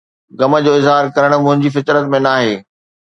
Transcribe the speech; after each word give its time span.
غم 0.39 0.53
جو 0.65 0.71
اظهار 0.79 1.03
ڪرڻ 1.15 1.31
منهنجي 1.43 1.69
فطرت 1.77 2.11
۾ 2.17 2.23
ناهي 2.29 2.53